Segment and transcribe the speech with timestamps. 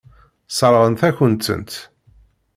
[0.49, 1.71] Sseṛɣent-akent-tent.